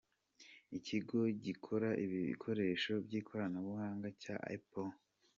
Ikigo 0.77 1.19
gikora 1.45 1.89
ibikoresho 2.05 2.91
by’ikoranabuhanga 3.05 4.07
cya 4.21 4.35
Apple 4.55 4.85
Inc. 4.89 4.95